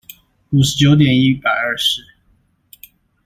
[0.49, 2.01] 五十九點一百二十